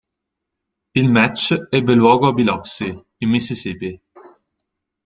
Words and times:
Il 0.95 1.11
match 1.11 1.53
ebbe 1.71 1.93
luogo 1.93 2.25
a 2.27 2.33
Biloxi, 2.33 2.87
in 3.17 3.29
Mississippi. 3.29 4.01